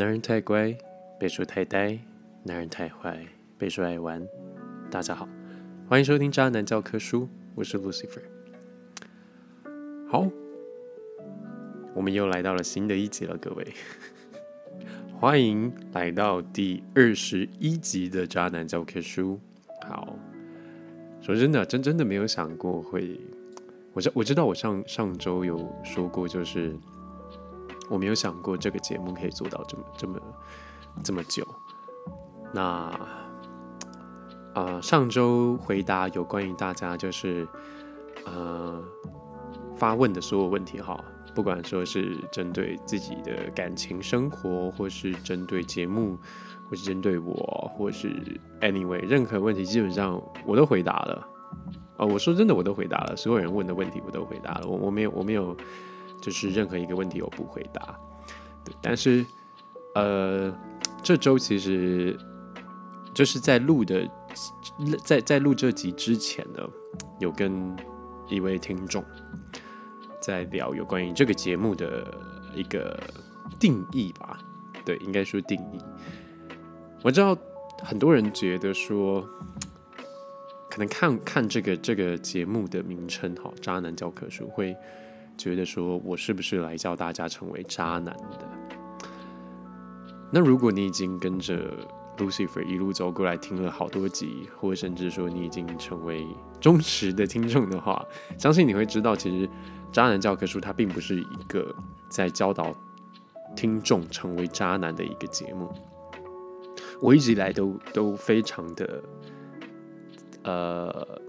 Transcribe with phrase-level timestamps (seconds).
[0.00, 0.74] 男人太乖，
[1.18, 1.98] 被说太呆；
[2.42, 3.22] 男人太坏，
[3.58, 4.26] 被说爱玩。
[4.90, 5.28] 大家好，
[5.86, 7.24] 欢迎收听《渣男教科书》，
[7.54, 8.22] 我是 Lucifer。
[10.08, 10.26] 好，
[11.94, 13.74] 我们又来到了新的一集了，各位，
[15.20, 19.38] 欢迎来到第二十一集的《渣男教科书》。
[19.86, 20.16] 好，
[21.20, 23.20] 说真的，真真的没有想过会，
[23.92, 26.74] 我知我知道我上上周有说过，就是。
[27.90, 30.20] 我没有想过这个节目可以做到这么这么
[31.02, 31.44] 这么久。
[32.54, 32.90] 那
[34.54, 37.46] 啊，上周回答有关于大家就是
[38.24, 38.80] 呃
[39.76, 41.02] 发问的所有问题哈，
[41.34, 46.16] 不管说是针对自己的感情生活，或是针对节目，
[46.68, 48.08] 或是针对我，或是
[48.60, 51.28] anyway 任何问题，基本上我都回答了。
[51.96, 54.66] 啊，我说真的，我都回答了，所有人问的问题我都回答了。
[54.66, 55.56] 我我没有我没有。
[56.20, 57.98] 就是任何一个问题我不回答，
[58.62, 59.24] 对，但是，
[59.94, 60.54] 呃，
[61.02, 62.14] 这周其实
[63.14, 64.06] 就是在录的，
[65.02, 66.60] 在在录这集之前呢，
[67.18, 67.74] 有跟
[68.28, 69.02] 一位听众
[70.20, 72.06] 在聊有关于这个节目的
[72.54, 73.00] 一个
[73.58, 74.38] 定义吧，
[74.84, 75.78] 对，应该说定义。
[77.02, 77.34] 我知道
[77.82, 79.26] 很多人觉得说，
[80.68, 84.76] 可能看看这个这个节目的名称哈，《渣男教科书》会。
[85.40, 88.46] 觉得说我是不是来教大家成为渣男的？
[90.30, 91.74] 那如果你已经跟着
[92.18, 96.26] Lucifer 一路走过来，听了好多集，或甚至说你已经成为
[96.60, 98.04] 忠实的听众的话，
[98.36, 99.48] 相信你会知道，其实
[99.90, 101.74] 《渣男教科书》它并不是一个
[102.10, 102.76] 在教导
[103.56, 105.72] 听众成为渣男的一个节目。
[107.00, 109.02] 我一直以来都都非常的
[110.42, 111.20] 呃，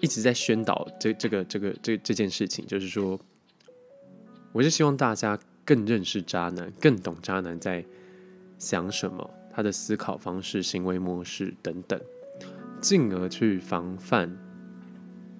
[0.00, 3.16] 一直在宣导这这个这个这这件事情，就是说。
[4.54, 7.84] 我是希望大家更认识渣男，更懂渣男在
[8.56, 12.00] 想什么，他的思考方式、行为模式等等，
[12.80, 14.30] 进而去防范。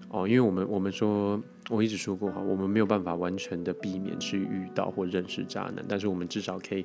[0.08, 6.84] 哦，因为我们我们说，我一直说过哈，我们没有办法完全的避免去遇到或认识渣男，但是我们至少可以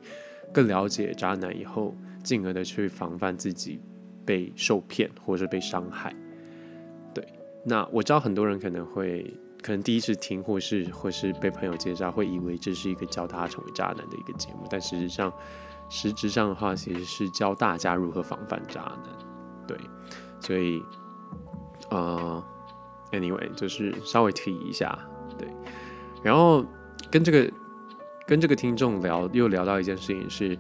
[0.54, 3.80] 更了解渣男以后，进而的去防范自己
[4.24, 6.16] 被受骗或者是被伤害。
[7.12, 7.28] 对，
[7.64, 9.34] 那我知道很多人可能会。
[9.62, 15.32] 可能第一次听，或是或是被朋友介绍，会以为这是一个教大家成为渣男的一个节目，但事实上，
[15.90, 19.04] 实质上的话，其实是教大家如何防范渣男。
[19.68, 19.78] 对，
[20.40, 20.84] 所以，
[21.90, 22.44] 呃
[23.12, 24.98] ，anyway，就是稍微提一下，
[25.38, 25.48] 对。
[26.24, 26.66] 然后
[27.12, 27.52] 跟这个
[28.26, 30.58] 跟这个听众聊，又聊到一件事情是，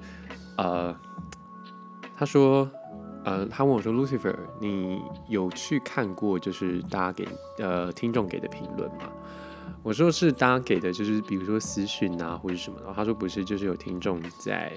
[0.57, 0.95] 呃，
[2.17, 2.69] 他说。
[3.25, 9.11] 呃，他问我说：“Lucifer，你有去看过就是大家给呃听众给的评论吗？”
[9.83, 14.71] 我说：“是大家给的，就是比如说私讯啊或者什么。”然后他说：“不是，就是有听众在，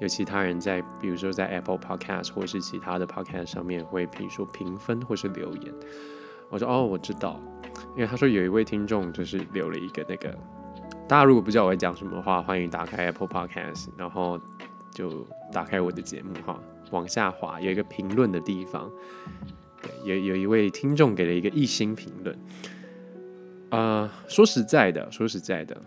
[0.00, 5.74] 有其他人在，比如说在 Apple Podcast 或是其他的 Podcast 上面会评说评分或是留言。”
[6.50, 7.38] 我说：“哦，我知道，
[7.94, 10.34] 因为他说有一位听众就是留了一个那个，
[11.06, 14.40] 大家如果不知道我在讲什么的话，欢迎打开 Apple Podcast，然后
[14.94, 16.58] 就打开我的节目哈。”
[16.90, 18.90] 往下滑有一个评论的地方，
[19.82, 22.38] 对，有有一位听众给了一个一星评论。
[23.68, 25.78] 啊，说实在的，说实在的，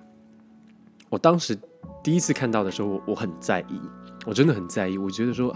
[1.10, 1.58] 我当时
[2.04, 3.82] 第一次看到的时候，我我很在意，
[4.28, 5.00] 我真的很在意。
[5.00, 5.50] 我觉得说，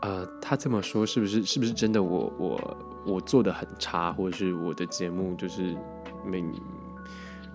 [0.00, 2.02] 啊，他这么说是不是是不是真的？
[2.02, 5.76] 我我我做的很差，或者是我的节目就是
[6.24, 6.42] 没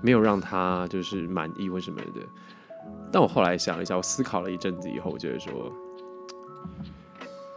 [0.03, 2.21] 没有让他就是满意或什么的。
[3.11, 5.71] 但我后来想一下，我思考了一阵子以后，我觉得说。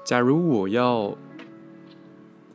[0.03, 1.16] 假如我要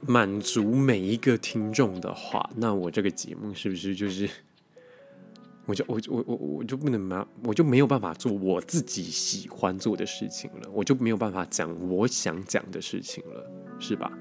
[0.01, 4.29] 满足每一个听众的话，那我这个节目是不是就是，
[5.65, 13.49] 我就我我我我就不能嘛，我就没有办法做我自己喜欢做的事情了，我就没有办法讲我想讲的事情了，
[13.79, 14.11] 是吧？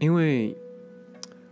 [0.00, 0.56] 因为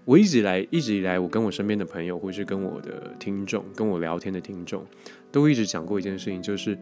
[0.04, 4.84] 我一直以来一直以来，我跟我身边的朋友，或是跟我的听众，跟我聊天的听众，
[5.32, 6.78] 都一直讲过一件事情，就是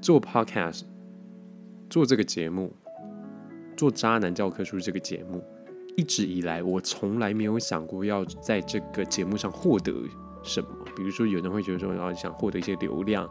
[0.00, 0.82] 做 podcast。
[1.90, 2.74] 做这个节目，
[3.76, 5.44] 做《渣男教科书》这个节目，
[5.94, 9.92] 一直以来我从来没有想过要在这个节目上获得
[10.42, 10.68] 什么。
[10.96, 13.26] 比如说，有人会觉得说，要想获得一些流量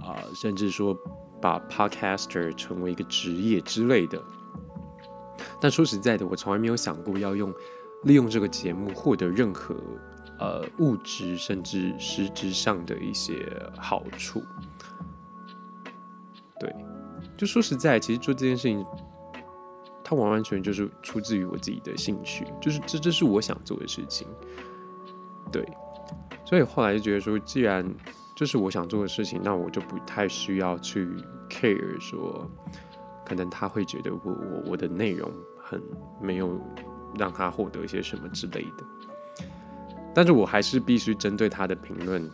[0.00, 0.96] 啊，甚至说
[1.40, 4.22] 把 Podcaster 成为一个职业之类的。
[5.60, 7.52] 但说实在的，我从来没有想过要用
[8.04, 9.74] 利用这个节目获得任何
[10.38, 13.46] 呃物质甚至实质上的一些
[13.76, 14.42] 好处。
[16.60, 16.74] 对。
[17.36, 18.86] 就说实在，其实做这件事情，
[20.04, 24.28] 它完完全就是出自于我自己的兴趣，就是这这是我想做的事情，
[25.50, 25.66] 对。
[26.44, 27.84] 所以后来就觉得说，既然
[28.36, 31.08] 这是我想做的事情，那我就不太需要去
[31.48, 32.48] care 说，
[33.26, 35.28] 可能他会觉得我我我的内容
[35.58, 35.82] 很
[36.22, 36.60] 没有
[37.18, 38.84] 让他获得一些什么之类的。
[40.14, 42.30] 但是我还是必须针对他的评论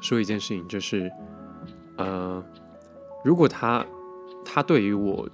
[0.00, 1.10] 说一件事情，就是
[1.96, 2.42] 呃，
[3.24, 3.84] 如果他
[4.44, 5.28] 他对于我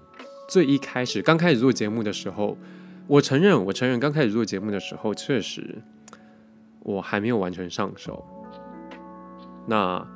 [0.48, 2.56] 最一开始刚开始做节目的时候，
[3.06, 5.82] 我承认我承认刚开始做节目的时候确实
[6.80, 8.24] 我还没有完全上手。
[9.66, 10.06] 那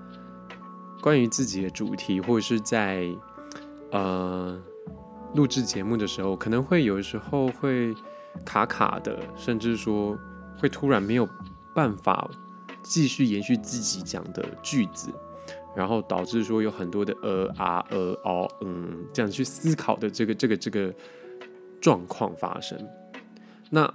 [1.02, 3.06] 关于自己的主题，或者是在
[3.90, 4.61] 呃
[5.34, 7.94] 录制节目的时候，可能会有时候会
[8.44, 10.18] 卡卡的，甚至说
[10.58, 11.28] 会突然没有
[11.74, 12.28] 办法
[12.82, 15.12] 继续延续自己讲的句子，
[15.76, 20.92] 然后导致说有很多的呃啊呃哦嗯这样去思考的这个这个这个
[21.80, 22.78] 状况发生。
[23.70, 23.92] 那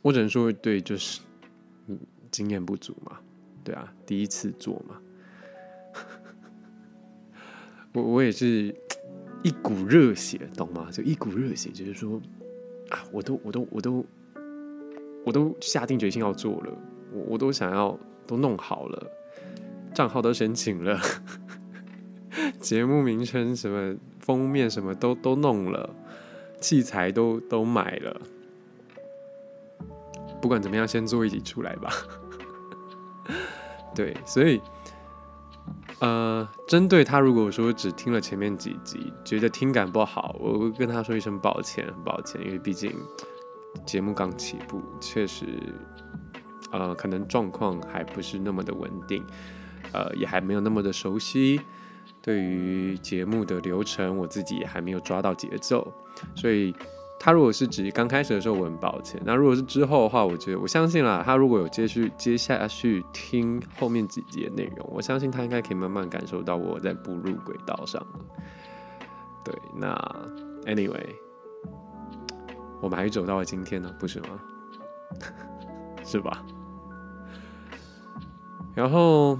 [0.00, 1.20] 我只能说，对，就是
[1.86, 1.98] 嗯
[2.30, 3.18] 经验不足嘛。
[3.64, 4.96] 对啊，第一次做嘛，
[7.92, 8.74] 我我也是
[9.42, 10.88] 一股热血，懂吗？
[10.90, 12.20] 就一股热血，就是说
[12.90, 14.04] 啊，我都我都我都
[15.24, 16.72] 我都下定决心要做了，
[17.12, 19.10] 我我都想要都弄好了，
[19.94, 21.00] 账号都申请了，
[22.60, 25.88] 节目名称什么封面什么都都弄了，
[26.60, 28.20] 器材都都买了，
[30.40, 31.90] 不管怎么样，先做一集出来吧。
[33.94, 34.60] 对，所以，
[36.00, 42.94] 呃，针对他，如果说只听了前面几集，觉得听感不好，我会跟他说一声抱歉，很抱歉，因为毕竟
[43.84, 45.46] 节目刚起步，确实，
[46.70, 49.24] 呃，可能状况还不是那么的稳定，
[49.92, 51.60] 呃，也还没有那么的熟悉，
[52.22, 55.92] 对于节目的流程，我自己也还没有抓到节奏，
[56.34, 56.74] 所以。
[57.20, 59.20] 他如果是指刚开始的时候，我很抱歉。
[59.24, 68.00] 那如果是之后的话，我觉得我相信啦，他如果有接续接下去听后面几集的内容，我相信他应该可以慢慢感受到我在步入轨道上。
[69.44, 69.94] 对，那
[70.64, 71.06] anyway，
[72.80, 74.28] 我们还是走到了今天呢，不是吗？
[76.04, 76.44] 是吧？
[78.74, 79.38] 然后。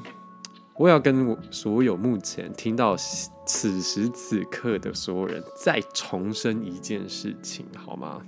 [0.78, 2.96] 我要跟我所有目前听到
[3.44, 8.22] 此时此刻的所有人再重申一件事情，好吗？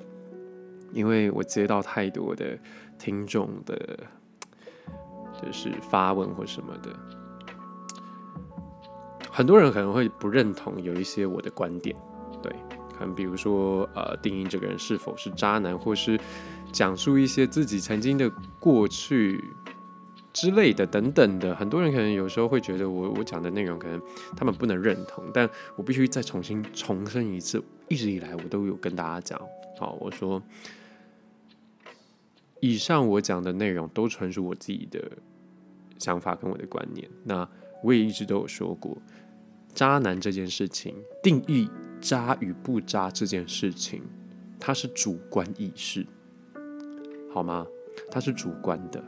[0.92, 2.58] 因为我接到太多的
[2.98, 4.00] 听众的，
[5.40, 6.90] 就是发问或什么的，
[9.30, 11.94] 很多人可能会不认同有一些我的观点，
[12.42, 12.52] 对，
[12.98, 16.18] 可能比如说呃，定义这个人是否是渣男，或是
[16.72, 19.44] 讲述一些自己曾经的过去。
[20.32, 24.00] 之类的等等的，很多人可能有时候会觉得我我讲的内容可能
[24.36, 29.48] 他们不能认同，但我必须再重新重申一次，一直以来我都有跟大家讲，
[29.78, 30.40] 好，我说
[32.60, 35.02] 以上我讲的内容都纯属我自己的
[35.98, 37.08] 想法跟我的观念。
[37.24, 37.48] 那
[37.82, 38.96] 我也一直都有说过，
[39.74, 41.68] 渣男这件事情，定义
[42.00, 44.02] 渣与不渣这件事情，
[44.60, 46.06] 它是主观意识，
[47.32, 47.66] 好吗？
[48.10, 49.02] 它是主观的。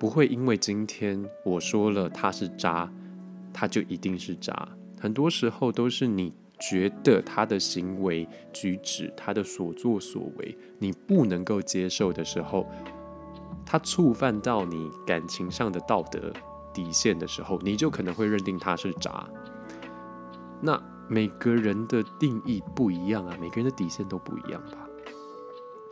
[0.00, 2.90] 不会因为今天我说了他是渣，
[3.52, 4.66] 他就一定是渣。
[4.98, 12.66] 很多时候都是你觉得他的行为举止、他的所作所为你不能够接受的时候，
[13.66, 16.32] 他触犯到你感情上的道德
[16.72, 19.28] 底线的时候，你就可能会认定他是渣。
[20.62, 24.79] 那每个人的定义不一样啊，每个人的底线都不一样吧。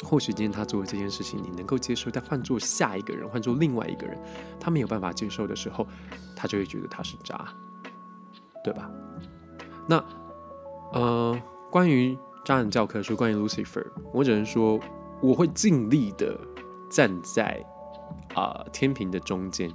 [0.04, 4.16] 或许今天他做的这件事情你能够接受，但换做下一个人，换做另外一个人，
[4.60, 5.86] 他没有办法接受的时候，
[6.36, 7.48] 他就会觉得他是渣，
[8.62, 8.90] 对吧？
[9.88, 10.04] 那
[10.92, 14.78] 呃，关于渣男教科书，关于 Lucifer，我只能说
[15.20, 16.38] 我会尽力的
[16.88, 17.64] 站在
[18.34, 19.72] 啊天平的中间，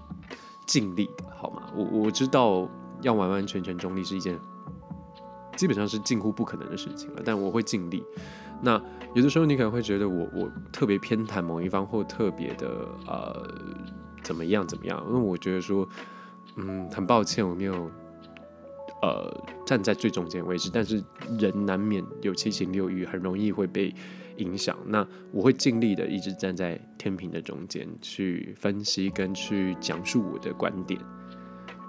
[0.66, 1.70] 尽力的好吗？
[1.76, 2.68] 我我知道
[3.02, 4.40] 要完完全全中立是一件
[5.58, 8.04] 基本上是近乎不可能的事情了，但我会尽力。
[8.64, 8.82] 那
[9.14, 12.68] 有的时候你可能会觉得我我特别偏袒某一方，或特别的
[13.06, 13.46] 呃
[14.24, 15.04] 怎么样怎么样？
[15.10, 15.88] 因为我觉得说，
[16.56, 17.92] 嗯，很抱歉我没有
[19.02, 21.04] 呃站在最中间位置，但是
[21.38, 23.94] 人难免有七情六欲，很容易会被
[24.38, 24.76] 影响。
[24.88, 31.00] 那我会尽力的一直站在天平的中间去分析跟去讲述我的观点。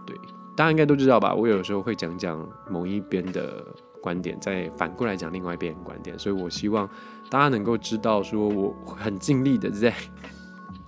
[0.04, 0.16] 对，
[0.56, 1.32] 大家应该都知道吧？
[1.32, 3.64] 我有时候会讲讲某一边的。
[4.04, 6.86] 观点再反过来讲另外一边观点，所以我希望
[7.30, 9.94] 大家能够知道，说我很尽力的在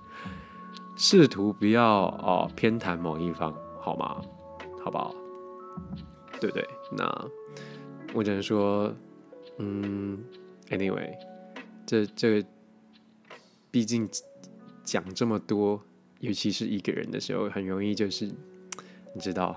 [0.95, 4.21] 试图不要哦偏袒某一方，好吗？
[4.85, 5.15] 好不好？
[6.39, 6.67] 对不对？
[6.95, 7.27] 那
[8.13, 8.93] 我只能说，
[9.57, 10.23] 嗯
[10.69, 11.11] ，anyway，
[11.87, 12.45] 这这
[13.71, 14.07] 毕竟
[14.83, 15.81] 讲这么多，
[16.19, 19.55] 尤其是一个人的时候，很容易就是你知道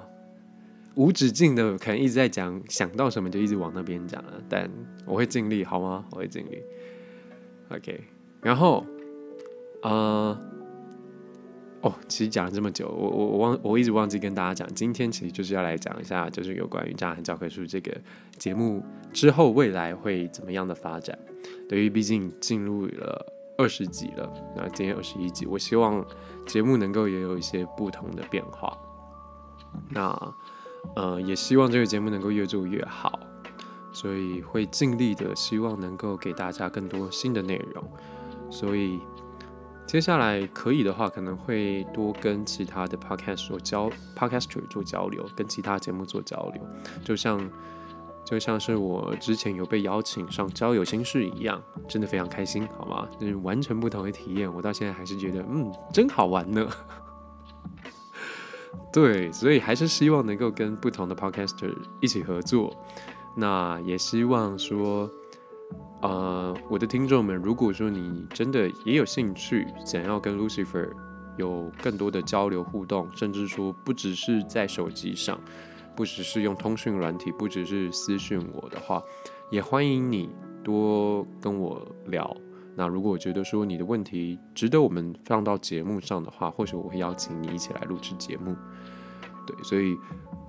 [0.95, 4.33] 无止境的，可能一直在讲，想到什么就一直往那边讲了。
[4.49, 4.69] 但
[5.07, 6.05] 我会尽力，好吗？
[6.11, 6.63] 我会尽力。
[7.71, 8.03] OK，
[8.43, 8.85] 然后，
[9.83, 10.37] 呃，
[11.83, 17.97] 哦，其实讲了这么久，我我我忘，我一直忘记跟大家讲，今天其实就是要来讲一下，就是有关于《渣男教科书》这个
[18.39, 21.17] 节目之后未来会怎么样的发展。
[21.69, 23.25] 对于，毕竟进入了
[23.57, 26.05] 二十集了，那今天二十一集，我希望
[26.47, 28.77] 节目能够也有一些不同的变化。
[29.89, 30.35] 那，
[30.97, 33.19] 呃，也希望这个节目能够越做越好，
[33.93, 37.85] 所以会尽力的，希望能够给大家更多新的内容。
[38.51, 39.01] 所以。
[39.87, 46.63] 接下来可以的话，可能会多跟其他的 podcast 做交 podcaster 做交流，跟其他节目做交流，
[47.03, 47.51] 就像
[48.25, 53.09] 就像是我之前有被邀请上交友心事一样，真的非常开心，好吗？
[53.19, 56.65] 就是完全不同的体验，我到现在还是觉得，嗯，真好玩呢。
[58.93, 62.75] 对，所以还是希望能够跟不同的 podcaster 一起合作，
[63.37, 65.11] 那也希望说。
[66.03, 70.89] 呃，我的听众们，如果说你真的也有兴趣，想要跟 Lucifer
[71.37, 75.39] 有更多的交流互动，甚至说不只是在手机上，
[75.95, 79.03] 不只是用通讯软体，不只是私讯我的话，
[79.51, 80.31] 也欢迎你
[80.65, 82.35] 多跟我聊。
[82.81, 88.57] 那如果我觉得说你的问题值得我们放到节目上的话，或许我会邀请你一起来录制节目。
[89.47, 89.95] 对，所以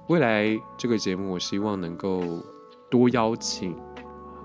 [0.08, 2.42] 未来这个节目，我希望能够
[2.90, 3.76] 多邀请。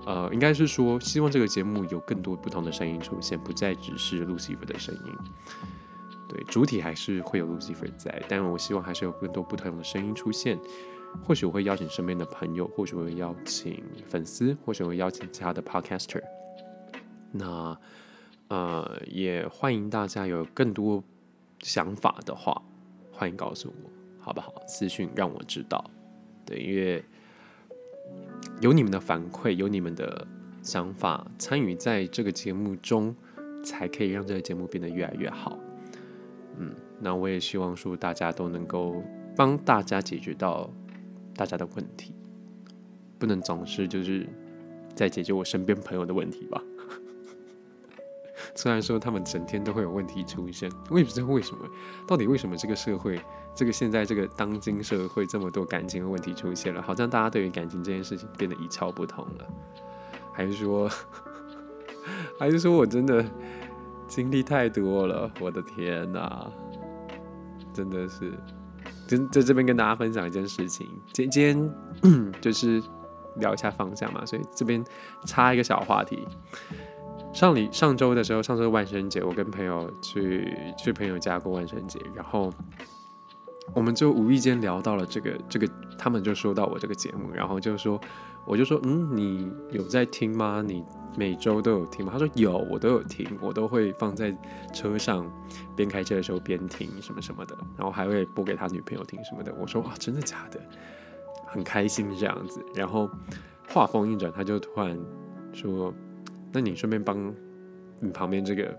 [0.05, 5.13] 呃，应该是说，希望这个节目有更多不同的声音出现，不再只是 Lucifer 的声音。
[6.27, 10.59] 对，主体还是会有 Lucifer 在，但我希望还是有更多不同的声音出现。
[11.23, 16.21] 或许我会邀请身边的朋友，或许我会邀请粉丝，或许我会邀请其他的 Podcaster。
[17.37, 17.79] 那
[18.47, 21.03] 呃，也欢迎大家有更多
[21.59, 22.61] 想法的话，
[23.11, 23.89] 欢迎告诉我，
[24.19, 24.53] 好不好？
[24.67, 25.83] 私讯让我知道。
[26.45, 27.03] 对，因为。
[28.61, 30.25] 有你们的反馈，有你们的
[30.63, 33.13] 想法，参与在这个节目中，
[33.61, 35.59] 才可以让这个节目变得越来越好。
[36.57, 39.03] 嗯，那我也希望说大家都能够
[39.35, 40.69] 帮大家解决到
[41.35, 42.15] 大家的问题，
[43.19, 44.25] 不能总是就是
[44.95, 46.63] 在解决我身边朋友的问题吧。
[48.57, 51.63] 虽然说他们整天都会有问题出现，我也不知道为什么，
[52.07, 53.21] 到底为什么这个社会？
[53.53, 59.47] 这个现在这个当今社会这么多感情的问题出现了，好像大家对于感情这件事情变得一窍不通了，
[60.33, 60.89] 还是说，
[62.39, 63.23] 还是说我真的
[64.07, 65.31] 经历太多了？
[65.39, 66.51] 我的天哪，
[67.73, 68.33] 真的是，
[69.07, 72.81] 真在这边跟大家分享一件事情，今今天 就是
[73.37, 74.83] 聊一下方向嘛，所以这边
[75.25, 76.27] 插一个小话题。
[77.37, 82.51] 上礼上周的时候，上周万圣节，我跟朋友去去朋友家过万圣节，然后。
[83.75, 85.67] 我们就无意间聊到了这个这个，
[85.99, 87.99] 他们就说到我这个节目，然后就说，
[88.45, 90.63] 我就说，嗯，你有在听吗？
[90.65, 90.81] 你
[91.17, 92.11] 每周都有听吗？
[92.13, 94.33] 他说有，我都有听，我都会放在
[94.73, 95.29] 车上，
[95.75, 99.53] 边开车的时候边听什么什么的，然后还会播给他女朋友听什么的。
[99.59, 100.59] 我说啊，真的假的？
[101.45, 102.65] 很开心这样子。
[102.73, 103.07] 然后
[103.67, 104.97] 话锋一转，他就突然
[105.51, 105.93] 说，
[106.51, 107.33] 那你顺便帮
[107.99, 108.75] 你旁边这个。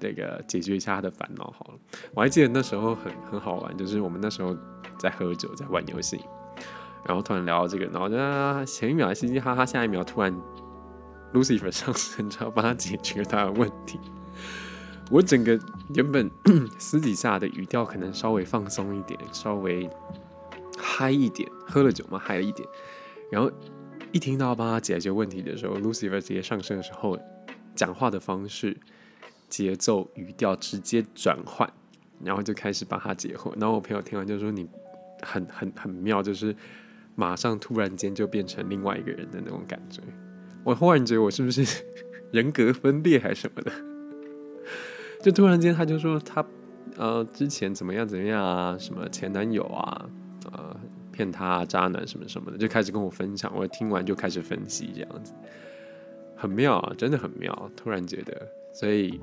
[0.00, 1.78] 那个解决一下他的烦恼好了。
[2.14, 4.54] 我还记得那时候很很好玩，就是我们那时候
[4.98, 6.20] 在喝酒，在玩游戏，
[7.06, 8.16] 然后突然聊到这个，然后就
[8.66, 10.34] 前一秒嘻嘻哈哈，下一秒突然
[11.32, 13.98] Lucifer 上身，然后帮他解决他的问题。
[15.10, 15.58] 我整个
[15.94, 16.28] 原本
[16.76, 19.88] 私底下的语调可能稍微放松一点，稍微
[20.76, 22.68] 嗨一点，喝了酒嘛嗨了一点，
[23.30, 23.50] 然后
[24.14, 27.18] 一听到帮他解决问题的时候，Lucifer 直接上身的时候，
[27.74, 28.76] 讲话的方式。
[29.46, 31.70] 节奏语调直接转换，
[32.24, 33.52] 然后就开始帮他解惑。
[33.60, 34.66] 然后我朋友听完就说：“你
[35.22, 36.56] 很很很妙，就是
[37.14, 40.00] 马上突然间就变成另外一个人的那种感觉。
[40.64, 41.84] ”我忽然觉得我是不是
[42.32, 43.70] 人格分裂还是什么的？
[45.22, 46.44] 就突然间他就说他
[46.96, 50.08] 呃之前怎么样怎么样啊，什么前男友啊，
[51.14, 53.50] 骗他渣男什么什么的，就开始跟我分享。
[53.56, 55.32] 我听完就开始分析，这样子
[56.36, 57.70] 很妙啊，真的很妙。
[57.76, 59.20] 突然觉得，所以。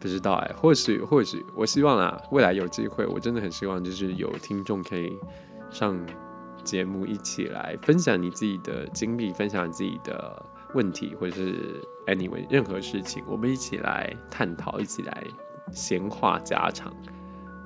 [0.00, 5.10] 不知道哎，或许或许，我希望啊，未来有机会，我真的很希望，就是有听众可以
[5.70, 5.98] 上
[6.62, 10.40] 节目一起来分享你自己的经历，分享自己的
[10.72, 15.24] 问题，或者是 anyway 任何事情，我们一起来探讨，一起来
[15.72, 16.94] 闲话家常，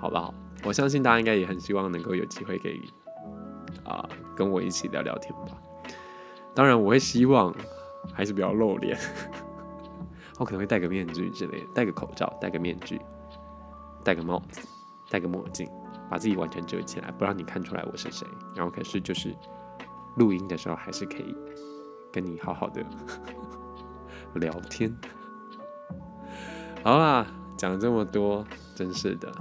[0.00, 0.32] 好不好？
[0.64, 2.82] 我相信大家应该也很希望能够有机会可以
[3.84, 5.58] 啊跟我一起聊聊天吧。
[6.54, 7.54] 当然，我会希望
[8.12, 8.96] 还是不要露脸。
[10.38, 13.00] 我可能会戴个面具之类的，戴个口罩，戴个面具，
[14.04, 14.60] 戴个帽子，
[15.10, 15.68] 戴个墨镜，
[16.10, 18.26] 把自己完全遮起来，不让你看出来我是谁。
[18.54, 19.34] 然后可是就是
[20.16, 21.34] 录音的时候，还是可以
[22.12, 22.84] 跟你好好的
[24.34, 24.94] 聊天。
[26.82, 27.26] 好啦，
[27.56, 29.32] 讲这么多，真是的。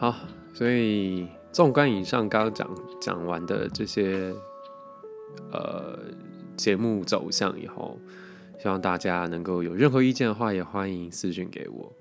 [0.00, 0.14] 好，
[0.54, 4.32] 所以纵观以上刚刚讲讲完的这些
[5.50, 5.98] 呃
[6.56, 7.98] 节目走向以后，
[8.60, 11.92] 希望大家能够有任何意见的话，也欢迎私信给我。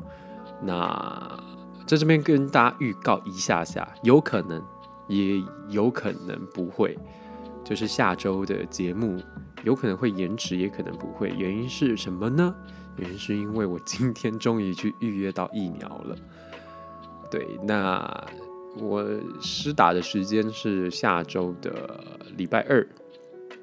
[0.61, 1.43] 那
[1.87, 4.63] 在这边跟大家预告一下下，有可能，
[5.07, 6.95] 也有可能不会，
[7.63, 9.19] 就是下周的节目
[9.63, 11.29] 有可能会延迟，也可能不会。
[11.29, 12.53] 原因是什么呢？
[12.97, 16.15] 原因是因为我今天终于去预约到疫苗了。
[17.29, 18.25] 对，那
[18.77, 19.03] 我
[19.41, 21.99] 施打的时间是下周的
[22.37, 22.87] 礼拜二，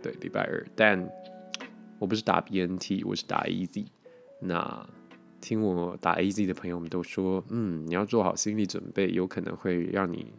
[0.03, 0.67] 对，礼拜二。
[0.75, 1.09] 但
[1.99, 3.87] 我不是打 BNT，我是打 AZ。
[4.41, 4.87] 那
[5.41, 10.33] 听我打 AZ 的朋友们都说，嗯，你要做好心理准备，有可能会让你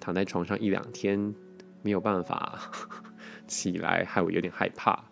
[0.00, 1.34] 躺在床上一两天
[1.82, 2.58] 没有办法
[3.46, 5.04] 起来，害我有点害怕。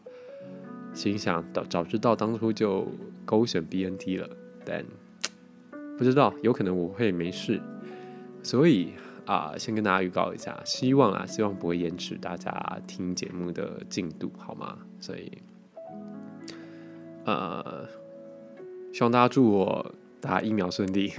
[0.92, 2.88] 心想，早早知道当初就
[3.24, 4.28] 勾选 BNT 了，
[4.64, 4.84] 但。
[6.00, 7.60] 不知道，有可能我会没事，
[8.42, 8.94] 所以
[9.26, 12.50] 啊，先跟大家预告一下，希望啊，希望不会延迟大家
[12.86, 14.78] 听节目的进度，好吗？
[14.98, 15.30] 所以，
[17.26, 17.86] 呃，
[18.94, 21.12] 希望大家祝我打疫苗顺利。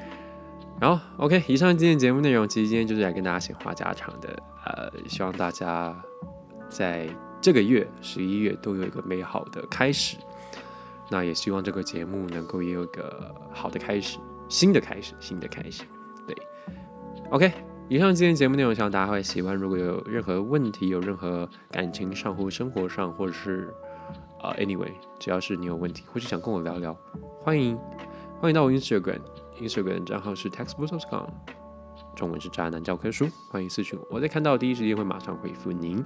[0.80, 4.42] 然后，OK，以上今天节目内容，其实今天就是来跟大家闲话家常的。
[4.64, 5.94] 呃，希望大家
[6.70, 7.06] 在
[7.42, 10.16] 这个月十一月都有一个美好的开始。
[11.10, 15.82] 那也希望这个节目能够也有个好的开始，新的开始，新的开始。
[16.26, 16.36] 对
[17.30, 17.52] ，OK，
[17.88, 19.56] 以上今天节目内容，希望大家会喜欢。
[19.56, 23.72] 如果有任何问题，有任何感情上或生活上，或者是
[24.42, 26.94] 呃，anyway，只要是你有问题，或是想跟我聊聊，
[27.40, 27.76] 欢迎
[28.38, 31.24] 欢迎到我 Instagram，Instagram 账号是 textbooks.com，
[32.14, 36.04] 中文是渣男教科书，欢迎私讯我，我在看到第一时间会马上回复您。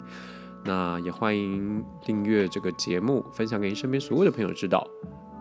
[0.64, 4.86] 那也欢迎订阅这个节目，分享给你身边所有的朋友知道。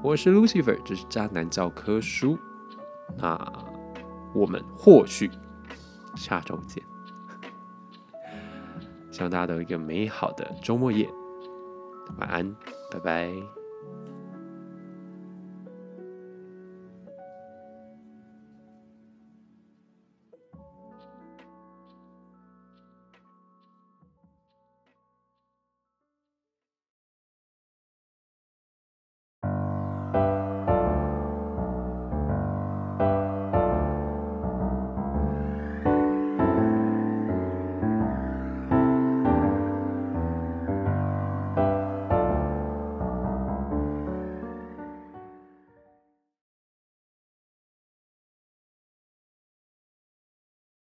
[0.03, 2.37] 我是 Lucifer，这是渣男教科书。
[3.17, 3.39] 那
[4.33, 5.29] 我们或许
[6.15, 6.83] 下周见。
[9.11, 11.07] 希望大家都有一个美好的周末夜，
[12.17, 12.55] 晚安，
[12.89, 13.60] 拜拜。